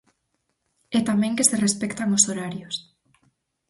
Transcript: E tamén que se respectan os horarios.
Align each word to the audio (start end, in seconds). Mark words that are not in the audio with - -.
E 0.97 0.99
tamén 1.09 1.35
que 1.37 1.47
se 1.49 1.61
respectan 1.65 2.09
os 2.17 2.23
horarios. 2.29 2.75